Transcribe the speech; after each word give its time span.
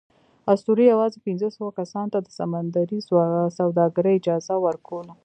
اسطورې 0.53 0.85
یواځې 0.93 1.23
پینځوسوو 1.25 1.75
کسانو 1.79 2.11
ته 2.13 2.19
د 2.21 2.27
سمندري 2.39 2.99
سوداګرۍ 3.57 4.13
اجازه 4.19 4.55
ورکوله. 4.65 5.13